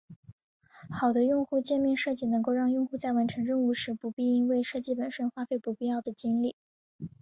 [0.89, 6.55] 好的用户界面设计能够让用户在完成任务时不必因为设计本身花费不必要的精力。